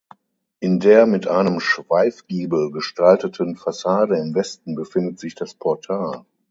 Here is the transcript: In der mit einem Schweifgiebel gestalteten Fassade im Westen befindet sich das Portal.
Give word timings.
In 0.61 0.79
der 0.79 1.05
mit 1.05 1.27
einem 1.27 1.59
Schweifgiebel 1.59 2.71
gestalteten 2.71 3.55
Fassade 3.55 4.17
im 4.17 4.33
Westen 4.33 4.73
befindet 4.73 5.19
sich 5.19 5.35
das 5.35 5.53
Portal. 5.53 6.25